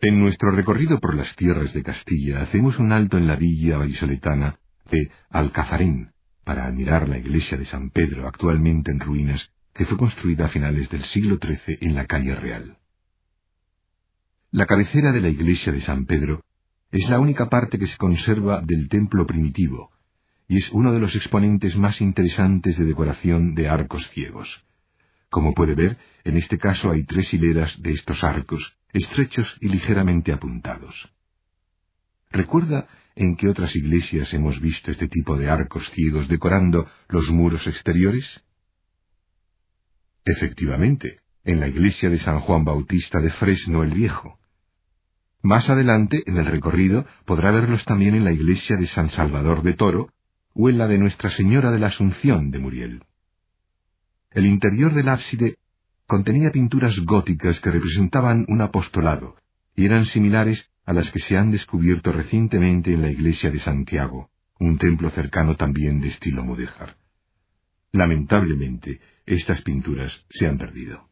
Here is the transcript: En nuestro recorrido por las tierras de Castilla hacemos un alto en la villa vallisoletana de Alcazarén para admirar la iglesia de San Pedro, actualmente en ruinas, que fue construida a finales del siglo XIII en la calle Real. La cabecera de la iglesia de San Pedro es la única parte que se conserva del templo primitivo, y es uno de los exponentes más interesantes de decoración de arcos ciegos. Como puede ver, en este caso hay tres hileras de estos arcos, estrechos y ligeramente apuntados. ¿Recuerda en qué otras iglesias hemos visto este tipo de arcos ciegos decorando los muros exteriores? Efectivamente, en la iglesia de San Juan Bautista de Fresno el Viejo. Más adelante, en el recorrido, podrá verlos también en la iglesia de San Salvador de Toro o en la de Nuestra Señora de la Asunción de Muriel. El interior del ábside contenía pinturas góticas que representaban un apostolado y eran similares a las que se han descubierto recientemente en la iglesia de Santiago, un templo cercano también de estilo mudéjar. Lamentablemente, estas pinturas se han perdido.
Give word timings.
En 0.00 0.20
nuestro 0.20 0.52
recorrido 0.52 1.00
por 1.00 1.16
las 1.16 1.34
tierras 1.34 1.72
de 1.74 1.82
Castilla 1.82 2.42
hacemos 2.42 2.78
un 2.78 2.92
alto 2.92 3.18
en 3.18 3.26
la 3.26 3.34
villa 3.34 3.78
vallisoletana 3.78 4.56
de 4.92 5.10
Alcazarén 5.28 6.12
para 6.44 6.66
admirar 6.66 7.08
la 7.08 7.18
iglesia 7.18 7.58
de 7.58 7.66
San 7.66 7.90
Pedro, 7.90 8.28
actualmente 8.28 8.92
en 8.92 9.00
ruinas, 9.00 9.42
que 9.74 9.86
fue 9.86 9.98
construida 9.98 10.46
a 10.46 10.50
finales 10.50 10.88
del 10.88 11.04
siglo 11.06 11.38
XIII 11.42 11.78
en 11.80 11.96
la 11.96 12.06
calle 12.06 12.36
Real. 12.36 12.76
La 14.52 14.66
cabecera 14.66 15.10
de 15.10 15.20
la 15.20 15.30
iglesia 15.30 15.72
de 15.72 15.82
San 15.82 16.06
Pedro 16.06 16.42
es 16.92 17.10
la 17.10 17.18
única 17.18 17.50
parte 17.50 17.76
que 17.76 17.88
se 17.88 17.96
conserva 17.96 18.60
del 18.60 18.88
templo 18.88 19.26
primitivo, 19.26 19.90
y 20.46 20.58
es 20.58 20.70
uno 20.70 20.92
de 20.92 21.00
los 21.00 21.14
exponentes 21.16 21.74
más 21.76 22.00
interesantes 22.00 22.78
de 22.78 22.84
decoración 22.84 23.56
de 23.56 23.68
arcos 23.68 24.08
ciegos. 24.14 24.48
Como 25.28 25.54
puede 25.54 25.74
ver, 25.74 25.98
en 26.22 26.36
este 26.36 26.56
caso 26.56 26.92
hay 26.92 27.02
tres 27.02 27.34
hileras 27.34 27.70
de 27.82 27.92
estos 27.92 28.22
arcos, 28.22 28.77
estrechos 28.92 29.46
y 29.60 29.68
ligeramente 29.68 30.32
apuntados. 30.32 30.94
¿Recuerda 32.30 32.88
en 33.16 33.36
qué 33.36 33.48
otras 33.48 33.74
iglesias 33.74 34.32
hemos 34.32 34.60
visto 34.60 34.90
este 34.90 35.08
tipo 35.08 35.36
de 35.36 35.50
arcos 35.50 35.82
ciegos 35.94 36.28
decorando 36.28 36.88
los 37.08 37.28
muros 37.30 37.66
exteriores? 37.66 38.24
Efectivamente, 40.24 41.20
en 41.44 41.60
la 41.60 41.68
iglesia 41.68 42.10
de 42.10 42.20
San 42.20 42.40
Juan 42.40 42.64
Bautista 42.64 43.20
de 43.20 43.30
Fresno 43.30 43.82
el 43.82 43.92
Viejo. 43.92 44.38
Más 45.42 45.68
adelante, 45.68 46.22
en 46.26 46.36
el 46.36 46.46
recorrido, 46.46 47.06
podrá 47.24 47.50
verlos 47.50 47.84
también 47.84 48.14
en 48.14 48.24
la 48.24 48.32
iglesia 48.32 48.76
de 48.76 48.86
San 48.88 49.10
Salvador 49.12 49.62
de 49.62 49.72
Toro 49.72 50.08
o 50.54 50.68
en 50.68 50.78
la 50.78 50.86
de 50.88 50.98
Nuestra 50.98 51.30
Señora 51.30 51.70
de 51.70 51.78
la 51.78 51.86
Asunción 51.86 52.50
de 52.50 52.58
Muriel. 52.58 53.02
El 54.30 54.46
interior 54.46 54.92
del 54.92 55.08
ábside 55.08 55.56
contenía 56.08 56.50
pinturas 56.50 56.94
góticas 57.04 57.60
que 57.60 57.70
representaban 57.70 58.46
un 58.48 58.62
apostolado 58.62 59.36
y 59.76 59.84
eran 59.84 60.06
similares 60.06 60.58
a 60.86 60.94
las 60.94 61.08
que 61.12 61.20
se 61.20 61.36
han 61.36 61.52
descubierto 61.52 62.12
recientemente 62.12 62.94
en 62.94 63.02
la 63.02 63.10
iglesia 63.10 63.50
de 63.50 63.60
Santiago, 63.60 64.30
un 64.58 64.78
templo 64.78 65.10
cercano 65.10 65.56
también 65.56 66.00
de 66.00 66.08
estilo 66.08 66.42
mudéjar. 66.42 66.96
Lamentablemente, 67.92 69.00
estas 69.26 69.60
pinturas 69.60 70.10
se 70.30 70.46
han 70.46 70.56
perdido. 70.56 71.07